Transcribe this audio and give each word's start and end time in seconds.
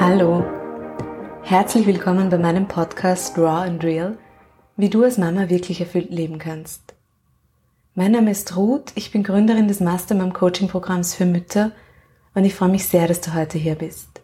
Hallo, 0.00 0.42
herzlich 1.42 1.86
willkommen 1.86 2.30
bei 2.30 2.38
meinem 2.38 2.66
Podcast 2.66 3.36
Raw 3.36 3.66
and 3.66 3.84
Real, 3.84 4.16
wie 4.78 4.88
du 4.88 5.04
als 5.04 5.18
Mama 5.18 5.50
wirklich 5.50 5.78
erfüllt 5.78 6.08
leben 6.08 6.38
kannst. 6.38 6.94
Mein 7.94 8.12
Name 8.12 8.30
ist 8.30 8.56
Ruth, 8.56 8.92
ich 8.94 9.10
bin 9.10 9.22
Gründerin 9.22 9.68
des 9.68 9.80
Mastermom 9.80 10.32
Coaching 10.32 10.68
Programms 10.68 11.14
für 11.14 11.26
Mütter 11.26 11.72
und 12.34 12.46
ich 12.46 12.54
freue 12.54 12.70
mich 12.70 12.88
sehr, 12.88 13.08
dass 13.08 13.20
du 13.20 13.34
heute 13.34 13.58
hier 13.58 13.74
bist. 13.74 14.22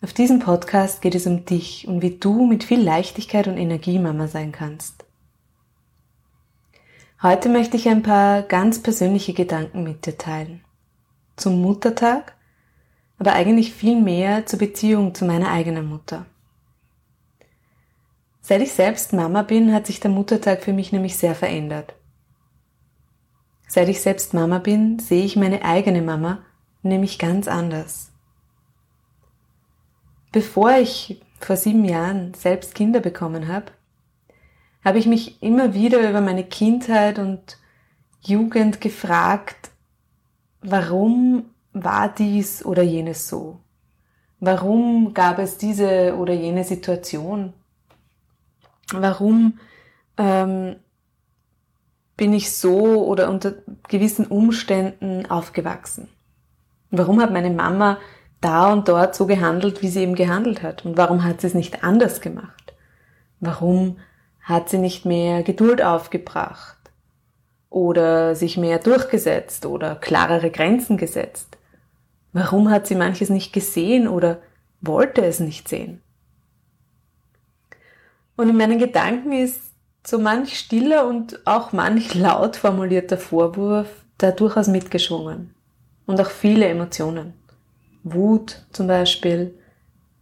Auf 0.00 0.12
diesem 0.12 0.38
Podcast 0.38 1.02
geht 1.02 1.16
es 1.16 1.26
um 1.26 1.44
dich 1.44 1.88
und 1.88 2.02
wie 2.02 2.16
du 2.16 2.46
mit 2.46 2.62
viel 2.62 2.80
Leichtigkeit 2.80 3.48
und 3.48 3.56
Energie 3.56 3.98
Mama 3.98 4.28
sein 4.28 4.52
kannst. 4.52 5.06
Heute 7.20 7.48
möchte 7.48 7.76
ich 7.76 7.88
ein 7.88 8.04
paar 8.04 8.42
ganz 8.42 8.80
persönliche 8.80 9.32
Gedanken 9.32 9.82
mit 9.82 10.06
dir 10.06 10.16
teilen. 10.16 10.60
Zum 11.34 11.60
Muttertag 11.60 12.36
aber 13.20 13.34
eigentlich 13.34 13.74
viel 13.74 14.00
mehr 14.00 14.46
zur 14.46 14.58
Beziehung 14.58 15.14
zu 15.14 15.26
meiner 15.26 15.50
eigenen 15.52 15.86
Mutter. 15.86 16.24
Seit 18.40 18.62
ich 18.62 18.72
selbst 18.72 19.12
Mama 19.12 19.42
bin, 19.42 19.74
hat 19.74 19.86
sich 19.86 20.00
der 20.00 20.10
Muttertag 20.10 20.62
für 20.62 20.72
mich 20.72 20.90
nämlich 20.90 21.18
sehr 21.18 21.34
verändert. 21.34 21.94
Seit 23.68 23.90
ich 23.90 24.00
selbst 24.00 24.32
Mama 24.32 24.58
bin, 24.58 24.98
sehe 24.98 25.22
ich 25.22 25.36
meine 25.36 25.64
eigene 25.64 26.00
Mama 26.00 26.42
nämlich 26.82 27.18
ganz 27.18 27.46
anders. 27.46 28.10
Bevor 30.32 30.72
ich 30.78 31.20
vor 31.38 31.56
sieben 31.56 31.84
Jahren 31.84 32.32
selbst 32.32 32.74
Kinder 32.74 33.00
bekommen 33.00 33.48
habe, 33.48 33.66
habe 34.82 34.98
ich 34.98 35.04
mich 35.04 35.42
immer 35.42 35.74
wieder 35.74 36.08
über 36.08 36.22
meine 36.22 36.44
Kindheit 36.44 37.18
und 37.18 37.58
Jugend 38.22 38.80
gefragt, 38.80 39.70
warum 40.62 41.44
war 41.72 42.08
dies 42.08 42.64
oder 42.64 42.82
jenes 42.82 43.28
so? 43.28 43.60
Warum 44.40 45.12
gab 45.12 45.38
es 45.38 45.58
diese 45.58 46.16
oder 46.16 46.32
jene 46.32 46.64
Situation? 46.64 47.52
Warum 48.92 49.58
ähm, 50.16 50.76
bin 52.16 52.32
ich 52.32 52.52
so 52.52 53.04
oder 53.06 53.28
unter 53.28 53.54
gewissen 53.88 54.26
Umständen 54.26 55.26
aufgewachsen? 55.30 56.08
Warum 56.90 57.20
hat 57.20 57.32
meine 57.32 57.50
Mama 57.50 57.98
da 58.40 58.72
und 58.72 58.88
dort 58.88 59.14
so 59.14 59.26
gehandelt, 59.26 59.82
wie 59.82 59.88
sie 59.88 60.00
eben 60.00 60.14
gehandelt 60.14 60.62
hat? 60.62 60.84
Und 60.84 60.96
warum 60.96 61.22
hat 61.22 61.40
sie 61.40 61.46
es 61.46 61.54
nicht 61.54 61.84
anders 61.84 62.20
gemacht? 62.20 62.74
Warum 63.38 63.98
hat 64.40 64.68
sie 64.68 64.78
nicht 64.78 65.04
mehr 65.04 65.42
Geduld 65.42 65.82
aufgebracht? 65.82 66.76
Oder 67.68 68.34
sich 68.34 68.56
mehr 68.56 68.78
durchgesetzt 68.78 69.64
oder 69.64 69.94
klarere 69.94 70.50
Grenzen 70.50 70.96
gesetzt? 70.96 71.58
Warum 72.32 72.70
hat 72.70 72.86
sie 72.86 72.94
manches 72.94 73.30
nicht 73.30 73.52
gesehen 73.52 74.06
oder 74.06 74.40
wollte 74.80 75.24
es 75.24 75.40
nicht 75.40 75.68
sehen? 75.68 76.00
Und 78.36 78.48
in 78.48 78.56
meinen 78.56 78.78
Gedanken 78.78 79.32
ist 79.32 79.60
so 80.06 80.18
manch 80.18 80.58
stiller 80.58 81.06
und 81.06 81.46
auch 81.46 81.72
manch 81.72 82.14
laut 82.14 82.56
formulierter 82.56 83.18
Vorwurf 83.18 83.88
da 84.18 84.30
durchaus 84.30 84.68
mitgeschwungen. 84.68 85.54
Und 86.06 86.20
auch 86.20 86.30
viele 86.30 86.66
Emotionen. 86.66 87.34
Wut 88.02 88.64
zum 88.72 88.86
Beispiel, 88.86 89.58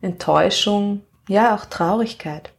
Enttäuschung, 0.00 1.02
ja 1.28 1.54
auch 1.54 1.64
Traurigkeit. 1.66 2.52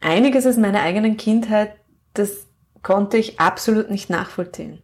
Einiges 0.00 0.46
aus 0.46 0.56
meiner 0.56 0.82
eigenen 0.82 1.16
Kindheit, 1.16 1.76
das 2.14 2.46
konnte 2.82 3.16
ich 3.16 3.40
absolut 3.40 3.90
nicht 3.90 4.10
nachvollziehen. 4.10 4.82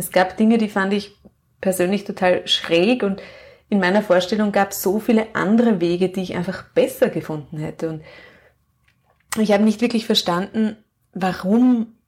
Es 0.00 0.12
gab 0.12 0.38
Dinge, 0.38 0.56
die 0.56 0.70
fand 0.70 0.94
ich 0.94 1.14
persönlich 1.60 2.04
total 2.04 2.48
schräg 2.48 3.02
und 3.02 3.20
in 3.68 3.80
meiner 3.80 4.00
Vorstellung 4.00 4.50
gab 4.50 4.70
es 4.70 4.80
so 4.80 4.98
viele 4.98 5.34
andere 5.34 5.82
Wege, 5.82 6.08
die 6.08 6.22
ich 6.22 6.34
einfach 6.34 6.64
besser 6.70 7.10
gefunden 7.10 7.58
hätte. 7.58 7.90
Und 7.90 8.02
ich 9.38 9.52
habe 9.52 9.62
nicht 9.62 9.82
wirklich 9.82 10.06
verstanden, 10.06 10.78
warum 11.12 11.98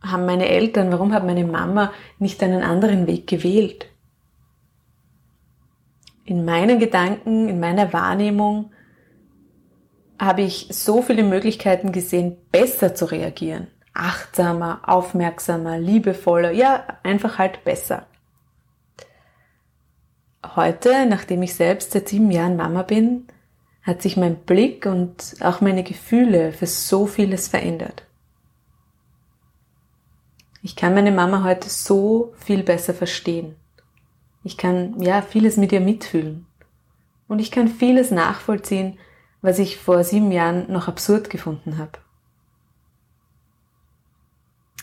haben 0.00 0.26
meine 0.26 0.48
Eltern, 0.48 0.92
warum 0.92 1.12
hat 1.12 1.26
meine 1.26 1.44
Mama 1.44 1.92
nicht 2.20 2.40
einen 2.40 2.62
anderen 2.62 3.08
Weg 3.08 3.26
gewählt. 3.26 3.86
In 6.24 6.44
meinen 6.44 6.78
Gedanken, 6.78 7.48
in 7.48 7.58
meiner 7.58 7.92
Wahrnehmung 7.92 8.70
habe 10.20 10.42
ich 10.42 10.68
so 10.70 11.02
viele 11.02 11.24
Möglichkeiten 11.24 11.90
gesehen, 11.90 12.36
besser 12.52 12.94
zu 12.94 13.06
reagieren 13.06 13.66
achtsamer, 14.00 14.80
aufmerksamer, 14.86 15.78
liebevoller, 15.78 16.50
ja, 16.52 16.84
einfach 17.02 17.38
halt 17.38 17.64
besser. 17.64 18.06
Heute, 20.56 21.06
nachdem 21.06 21.42
ich 21.42 21.54
selbst 21.54 21.92
seit 21.92 22.08
sieben 22.08 22.30
Jahren 22.30 22.56
Mama 22.56 22.82
bin, 22.82 23.26
hat 23.82 24.00
sich 24.00 24.16
mein 24.16 24.36
Blick 24.36 24.86
und 24.86 25.36
auch 25.40 25.60
meine 25.60 25.82
Gefühle 25.82 26.52
für 26.52 26.66
so 26.66 27.06
vieles 27.06 27.48
verändert. 27.48 28.04
Ich 30.62 30.76
kann 30.76 30.94
meine 30.94 31.12
Mama 31.12 31.44
heute 31.44 31.68
so 31.68 32.32
viel 32.38 32.62
besser 32.62 32.94
verstehen. 32.94 33.56
Ich 34.44 34.56
kann 34.56 35.00
ja 35.00 35.20
vieles 35.20 35.56
mit 35.56 35.72
ihr 35.72 35.80
mitfühlen. 35.80 36.46
Und 37.28 37.38
ich 37.38 37.50
kann 37.50 37.68
vieles 37.68 38.10
nachvollziehen, 38.10 38.98
was 39.42 39.58
ich 39.58 39.76
vor 39.78 40.04
sieben 40.04 40.32
Jahren 40.32 40.70
noch 40.72 40.88
absurd 40.88 41.30
gefunden 41.30 41.78
habe. 41.78 41.98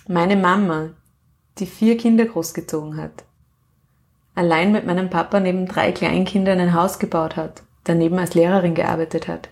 Meine 0.10 0.38
Mama, 0.38 0.92
die 1.58 1.66
vier 1.66 1.98
Kinder 1.98 2.24
großgezogen 2.24 2.96
hat, 2.96 3.26
allein 4.36 4.72
mit 4.72 4.86
meinem 4.86 5.10
Papa 5.10 5.42
neben 5.42 5.66
drei 5.66 5.92
Kleinkindern 5.92 6.62
ein 6.62 6.74
Haus 6.74 6.98
gebaut 6.98 7.36
hat, 7.36 7.64
daneben 7.84 8.18
als 8.18 8.34
Lehrerin 8.34 8.74
gearbeitet 8.74 9.28
hat. 9.28 9.50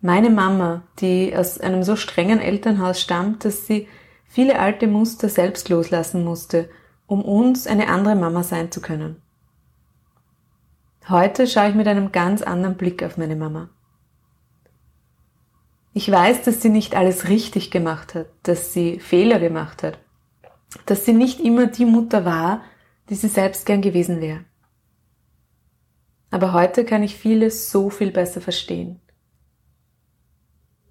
Meine 0.00 0.28
Mama, 0.28 0.82
die 0.98 1.36
aus 1.36 1.60
einem 1.60 1.84
so 1.84 1.94
strengen 1.94 2.40
Elternhaus 2.40 3.00
stammt, 3.00 3.44
dass 3.44 3.64
sie 3.64 3.86
viele 4.26 4.58
alte 4.58 4.88
Muster 4.88 5.28
selbst 5.28 5.68
loslassen 5.68 6.24
musste, 6.24 6.68
um 7.06 7.22
uns 7.22 7.68
eine 7.68 7.86
andere 7.86 8.16
Mama 8.16 8.42
sein 8.42 8.72
zu 8.72 8.80
können. 8.80 9.22
Heute 11.08 11.46
schaue 11.46 11.68
ich 11.68 11.74
mit 11.76 11.86
einem 11.86 12.10
ganz 12.10 12.42
anderen 12.42 12.76
Blick 12.76 13.04
auf 13.04 13.18
meine 13.18 13.36
Mama. 13.36 13.68
Ich 15.96 16.10
weiß, 16.10 16.42
dass 16.42 16.60
sie 16.60 16.70
nicht 16.70 16.96
alles 16.96 17.28
richtig 17.28 17.70
gemacht 17.70 18.16
hat, 18.16 18.26
dass 18.42 18.72
sie 18.72 18.98
Fehler 18.98 19.38
gemacht 19.38 19.84
hat, 19.84 20.00
dass 20.86 21.04
sie 21.04 21.12
nicht 21.12 21.38
immer 21.38 21.68
die 21.68 21.84
Mutter 21.84 22.24
war, 22.24 22.62
die 23.08 23.14
sie 23.14 23.28
selbst 23.28 23.64
gern 23.64 23.80
gewesen 23.80 24.20
wäre. 24.20 24.44
Aber 26.32 26.52
heute 26.52 26.84
kann 26.84 27.04
ich 27.04 27.14
vieles 27.14 27.70
so 27.70 27.90
viel 27.90 28.10
besser 28.10 28.40
verstehen. 28.40 29.00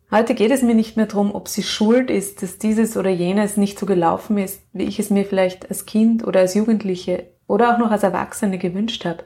Heute 0.09 0.35
geht 0.35 0.51
es 0.51 0.61
mir 0.61 0.75
nicht 0.75 0.95
mehr 0.95 1.07
darum, 1.07 1.35
ob 1.35 1.49
sie 1.49 1.63
schuld 1.63 2.09
ist, 2.09 2.41
dass 2.41 2.57
dieses 2.57 2.95
oder 2.95 3.09
jenes 3.09 3.57
nicht 3.57 3.77
so 3.77 3.85
gelaufen 3.85 4.37
ist, 4.37 4.61
wie 4.71 4.83
ich 4.83 4.99
es 4.99 5.09
mir 5.09 5.25
vielleicht 5.25 5.67
als 5.69 5.85
Kind 5.85 6.25
oder 6.25 6.39
als 6.39 6.53
Jugendliche 6.53 7.27
oder 7.45 7.73
auch 7.73 7.77
noch 7.77 7.91
als 7.91 8.03
Erwachsene 8.03 8.57
gewünscht 8.57 9.03
habe. 9.03 9.25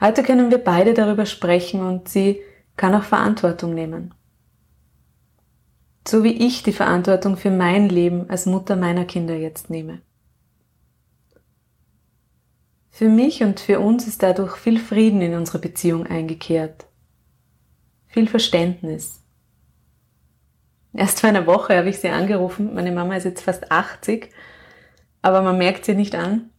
Heute 0.00 0.22
können 0.22 0.50
wir 0.50 0.58
beide 0.58 0.94
darüber 0.94 1.26
sprechen 1.26 1.82
und 1.82 2.08
sie 2.08 2.40
kann 2.76 2.94
auch 2.94 3.04
Verantwortung 3.04 3.74
nehmen. 3.74 4.14
So 6.06 6.24
wie 6.24 6.46
ich 6.46 6.62
die 6.62 6.72
Verantwortung 6.72 7.36
für 7.36 7.50
mein 7.50 7.88
Leben 7.88 8.28
als 8.28 8.46
Mutter 8.46 8.76
meiner 8.76 9.04
Kinder 9.04 9.36
jetzt 9.36 9.70
nehme. 9.70 10.00
Für 12.90 13.08
mich 13.08 13.42
und 13.42 13.60
für 13.60 13.80
uns 13.80 14.06
ist 14.06 14.22
dadurch 14.22 14.56
viel 14.56 14.78
Frieden 14.78 15.22
in 15.22 15.34
unsere 15.34 15.58
Beziehung 15.58 16.06
eingekehrt. 16.06 16.86
Viel 18.08 18.28
Verständnis. 18.28 19.22
Erst 20.92 21.20
vor 21.20 21.30
einer 21.30 21.46
Woche 21.46 21.76
habe 21.76 21.88
ich 21.88 21.98
sie 21.98 22.10
angerufen. 22.10 22.74
Meine 22.74 22.92
Mama 22.92 23.16
ist 23.16 23.24
jetzt 23.24 23.42
fast 23.42 23.72
80, 23.72 24.28
aber 25.22 25.40
man 25.40 25.56
merkt 25.56 25.86
sie 25.86 25.94
nicht 25.94 26.14
an. 26.14 26.50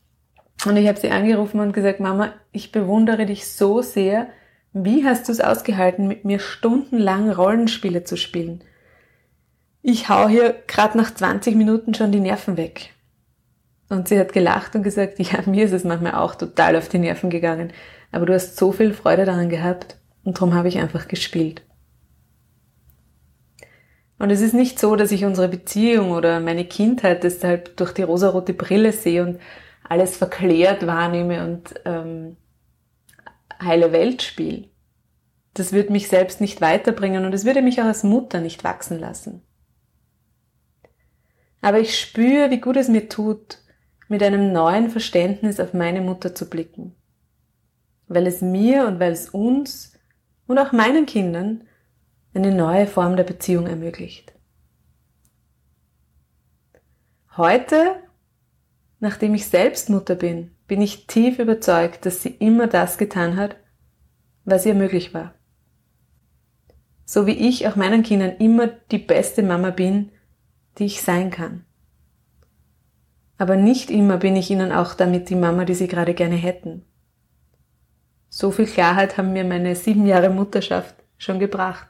Und 0.65 0.77
ich 0.77 0.87
habe 0.87 0.99
sie 0.99 1.11
angerufen 1.11 1.59
und 1.59 1.73
gesagt, 1.73 1.99
Mama, 1.99 2.33
ich 2.51 2.71
bewundere 2.71 3.25
dich 3.25 3.47
so 3.47 3.81
sehr, 3.81 4.27
wie 4.73 5.05
hast 5.05 5.27
du 5.27 5.31
es 5.31 5.39
ausgehalten, 5.39 6.07
mit 6.07 6.25
mir 6.25 6.39
stundenlang 6.39 7.29
Rollenspiele 7.29 8.03
zu 8.03 8.17
spielen? 8.17 8.63
Ich 9.81 10.09
hau 10.09 10.27
hier 10.27 10.55
gerade 10.67 10.97
nach 10.97 11.13
20 11.13 11.55
Minuten 11.55 11.93
schon 11.93 12.11
die 12.11 12.19
Nerven 12.19 12.57
weg. 12.57 12.93
Und 13.89 14.07
sie 14.07 14.19
hat 14.19 14.33
gelacht 14.33 14.75
und 14.75 14.83
gesagt, 14.83 15.19
ja, 15.19 15.39
mir 15.45 15.65
ist 15.65 15.73
es 15.73 15.83
manchmal 15.83 16.15
auch 16.15 16.35
total 16.35 16.75
auf 16.75 16.89
die 16.89 16.99
Nerven 16.99 17.29
gegangen. 17.29 17.71
Aber 18.11 18.25
du 18.25 18.33
hast 18.33 18.57
so 18.57 18.71
viel 18.71 18.93
Freude 18.93 19.25
daran 19.25 19.49
gehabt 19.49 19.97
und 20.23 20.37
darum 20.37 20.55
habe 20.55 20.67
ich 20.67 20.79
einfach 20.79 21.07
gespielt. 21.07 21.63
Und 24.17 24.29
es 24.29 24.41
ist 24.41 24.53
nicht 24.53 24.79
so, 24.79 24.95
dass 24.95 25.11
ich 25.11 25.25
unsere 25.25 25.49
Beziehung 25.49 26.11
oder 26.11 26.39
meine 26.39 26.65
Kindheit 26.65 27.23
deshalb 27.23 27.75
durch 27.77 27.91
die 27.91 28.03
rosarote 28.03 28.53
Brille 28.53 28.93
sehe 28.93 29.23
und 29.23 29.39
alles 29.87 30.15
verklärt 30.15 30.87
wahrnehme 30.87 31.43
und 31.45 31.73
ähm, 31.85 32.37
heile 33.65 33.91
Welt 33.91 34.21
spiele. 34.21 34.69
Das 35.53 35.71
würde 35.71 35.91
mich 35.91 36.07
selbst 36.07 36.41
nicht 36.41 36.61
weiterbringen 36.61 37.25
und 37.25 37.33
es 37.33 37.45
würde 37.45 37.61
mich 37.61 37.79
auch 37.81 37.85
als 37.85 38.03
Mutter 38.03 38.41
nicht 38.41 38.63
wachsen 38.63 38.99
lassen. 38.99 39.43
Aber 41.61 41.79
ich 41.79 41.97
spüre, 41.99 42.49
wie 42.49 42.59
gut 42.59 42.75
es 42.75 42.89
mir 42.89 43.07
tut, 43.07 43.59
mit 44.07 44.21
einem 44.21 44.51
neuen 44.51 44.89
Verständnis 44.89 45.59
auf 45.59 45.73
meine 45.73 46.01
Mutter 46.01 46.35
zu 46.35 46.49
blicken, 46.49 46.95
weil 48.07 48.27
es 48.27 48.41
mir 48.41 48.85
und 48.85 48.99
weil 48.99 49.11
es 49.11 49.29
uns 49.29 49.93
und 50.47 50.59
auch 50.59 50.71
meinen 50.71 51.05
Kindern 51.05 51.63
eine 52.33 52.53
neue 52.53 52.87
Form 52.87 53.15
der 53.15 53.23
Beziehung 53.23 53.67
ermöglicht. 53.67 54.33
Heute, 57.37 57.95
nachdem 58.99 59.33
ich 59.33 59.47
selbst 59.47 59.89
Mutter 59.89 60.15
bin, 60.15 60.52
bin 60.67 60.81
ich 60.81 61.07
tief 61.07 61.39
überzeugt, 61.39 62.05
dass 62.05 62.21
sie 62.21 62.29
immer 62.29 62.67
das 62.67 62.97
getan 62.97 63.37
hat, 63.37 63.57
was 64.45 64.65
ihr 64.65 64.75
möglich 64.75 65.13
war. 65.13 65.33
So 67.05 67.27
wie 67.27 67.47
ich 67.49 67.67
auch 67.67 67.75
meinen 67.75 68.03
Kindern 68.03 68.37
immer 68.37 68.67
die 68.67 68.97
beste 68.97 69.43
Mama 69.43 69.71
bin, 69.71 70.11
die 70.77 70.85
ich 70.85 71.01
sein 71.01 71.31
kann. 71.31 71.65
Aber 73.37 73.55
nicht 73.55 73.91
immer 73.91 74.17
bin 74.17 74.35
ich 74.35 74.49
ihnen 74.51 74.71
auch 74.71 74.93
damit 74.93 75.29
die 75.29 75.35
Mama, 75.35 75.65
die 75.65 75.73
sie 75.73 75.87
gerade 75.87 76.13
gerne 76.13 76.35
hätten. 76.35 76.85
So 78.29 78.51
viel 78.51 78.65
Klarheit 78.65 79.17
haben 79.17 79.33
mir 79.33 79.43
meine 79.43 79.75
sieben 79.75 80.05
Jahre 80.05 80.29
Mutterschaft 80.29 80.95
schon 81.17 81.39
gebracht. 81.39 81.87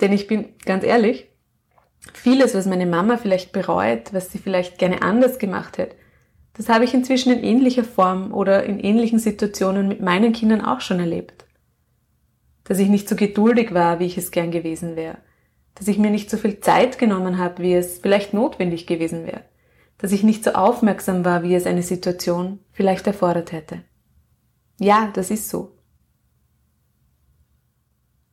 Denn 0.00 0.12
ich 0.12 0.26
bin 0.26 0.54
ganz 0.64 0.84
ehrlich, 0.84 1.30
vieles, 2.12 2.54
was 2.54 2.66
meine 2.66 2.86
Mama 2.86 3.16
vielleicht 3.16 3.52
bereut, 3.52 4.12
was 4.12 4.30
sie 4.30 4.38
vielleicht 4.38 4.78
gerne 4.78 5.02
anders 5.02 5.38
gemacht 5.38 5.78
hätte, 5.78 5.96
das 6.54 6.68
habe 6.68 6.84
ich 6.84 6.94
inzwischen 6.94 7.32
in 7.32 7.42
ähnlicher 7.42 7.84
Form 7.84 8.32
oder 8.34 8.64
in 8.64 8.78
ähnlichen 8.78 9.18
Situationen 9.18 9.88
mit 9.88 10.00
meinen 10.00 10.32
Kindern 10.32 10.60
auch 10.60 10.80
schon 10.80 11.00
erlebt. 11.00 11.46
Dass 12.64 12.78
ich 12.78 12.88
nicht 12.88 13.08
so 13.08 13.16
geduldig 13.16 13.72
war, 13.72 13.98
wie 13.98 14.06
ich 14.06 14.18
es 14.18 14.30
gern 14.30 14.50
gewesen 14.50 14.94
wäre. 14.94 15.18
Dass 15.74 15.88
ich 15.88 15.98
mir 15.98 16.10
nicht 16.10 16.30
so 16.30 16.36
viel 16.36 16.60
Zeit 16.60 16.98
genommen 16.98 17.38
habe, 17.38 17.62
wie 17.62 17.74
es 17.74 17.98
vielleicht 17.98 18.34
notwendig 18.34 18.86
gewesen 18.86 19.26
wäre. 19.26 19.44
Dass 19.98 20.12
ich 20.12 20.22
nicht 20.22 20.44
so 20.44 20.52
aufmerksam 20.52 21.24
war, 21.24 21.42
wie 21.42 21.54
es 21.54 21.66
eine 21.66 21.82
Situation 21.82 22.58
vielleicht 22.70 23.06
erfordert 23.06 23.52
hätte. 23.52 23.82
Ja, 24.78 25.10
das 25.14 25.30
ist 25.30 25.48
so. 25.48 25.76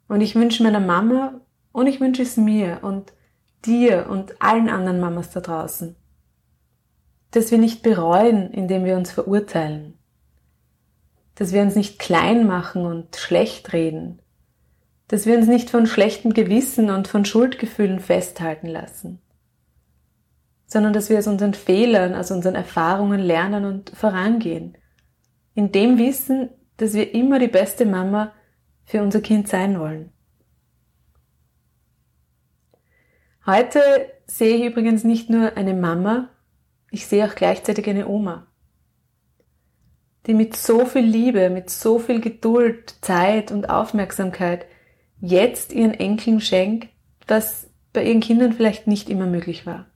Und 0.07 0.21
ich 0.21 0.35
wünsche 0.35 0.63
meiner 0.63 0.79
Mama 0.79 1.41
und 1.71 1.87
ich 1.87 2.01
wünsche 2.01 2.23
es 2.23 2.35
mir 2.35 2.79
und 2.81 3.13
dir 3.65 4.07
und 4.09 4.41
allen 4.41 4.69
anderen 4.69 4.99
Mamas 4.99 5.29
da 5.31 5.39
draußen, 5.39 5.95
dass 7.31 7.51
wir 7.51 7.57
nicht 7.57 7.83
bereuen, 7.83 8.51
indem 8.51 8.85
wir 8.85 8.97
uns 8.97 9.11
verurteilen, 9.11 9.97
dass 11.35 11.53
wir 11.53 11.61
uns 11.61 11.75
nicht 11.75 11.99
klein 11.99 12.47
machen 12.47 12.85
und 12.85 13.15
schlecht 13.15 13.71
reden, 13.73 14.21
dass 15.07 15.25
wir 15.25 15.37
uns 15.37 15.47
nicht 15.47 15.69
von 15.69 15.87
schlechtem 15.87 16.33
Gewissen 16.33 16.89
und 16.89 17.07
von 17.07 17.25
Schuldgefühlen 17.25 17.99
festhalten 17.99 18.67
lassen, 18.67 19.21
sondern 20.65 20.93
dass 20.93 21.09
wir 21.09 21.17
aus 21.17 21.27
unseren 21.27 21.53
Fehlern, 21.53 22.15
aus 22.15 22.31
unseren 22.31 22.55
Erfahrungen 22.55 23.19
lernen 23.19 23.65
und 23.65 23.91
vorangehen, 23.91 24.77
in 25.53 25.71
dem 25.71 25.97
Wissen, 25.97 26.49
dass 26.77 26.93
wir 26.93 27.13
immer 27.13 27.39
die 27.39 27.47
beste 27.47 27.85
Mama 27.85 28.33
für 28.85 29.01
unser 29.01 29.21
Kind 29.21 29.47
sein 29.47 29.79
wollen. 29.79 30.11
Heute 33.45 33.81
sehe 34.27 34.57
ich 34.57 34.65
übrigens 34.65 35.03
nicht 35.03 35.29
nur 35.29 35.57
eine 35.57 35.73
Mama, 35.73 36.29
ich 36.91 37.05
sehe 37.05 37.25
auch 37.25 37.35
gleichzeitig 37.35 37.87
eine 37.89 38.07
Oma, 38.07 38.47
die 40.25 40.33
mit 40.33 40.55
so 40.55 40.85
viel 40.85 41.05
Liebe, 41.05 41.49
mit 41.49 41.69
so 41.69 41.99
viel 41.99 42.21
Geduld, 42.21 42.95
Zeit 43.01 43.51
und 43.51 43.69
Aufmerksamkeit 43.69 44.65
jetzt 45.19 45.73
ihren 45.73 45.93
Enkeln 45.93 46.41
schenkt, 46.41 46.89
was 47.27 47.69
bei 47.93 48.03
ihren 48.03 48.21
Kindern 48.21 48.53
vielleicht 48.53 48.87
nicht 48.87 49.09
immer 49.09 49.25
möglich 49.25 49.65
war. 49.65 49.87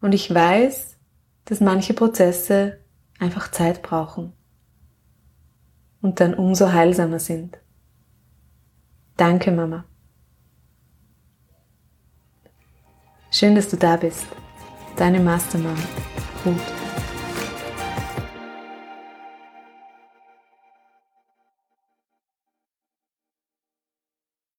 Und 0.00 0.12
ich 0.12 0.32
weiß, 0.32 0.98
dass 1.46 1.60
manche 1.60 1.94
Prozesse 1.94 2.78
einfach 3.18 3.50
Zeit 3.50 3.82
brauchen 3.82 4.32
und 6.02 6.20
dann 6.20 6.34
umso 6.34 6.72
heilsamer 6.72 7.18
sind. 7.18 7.58
Danke, 9.16 9.50
Mama. 9.50 9.84
Schön, 13.30 13.54
dass 13.54 13.68
du 13.68 13.76
da 13.76 13.96
bist. 13.96 14.26
Deine 14.96 15.18
Mastermom, 15.20 15.76
Ruth. 16.44 16.83